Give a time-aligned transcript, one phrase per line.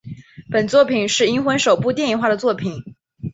[0.49, 2.95] 本作品是银魂首部电影化的作品。